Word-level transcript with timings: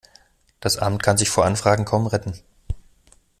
Das 0.61 0.77
Amt 0.79 1.03
kann 1.03 1.15
sich 1.19 1.29
vor 1.29 1.45
Anfragen 1.45 1.85
kaum 1.85 2.07
retten. 2.07 2.33